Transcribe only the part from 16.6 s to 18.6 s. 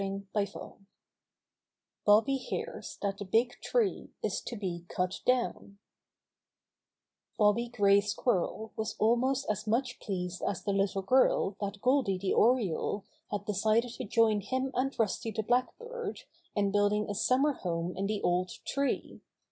building a summer home in the old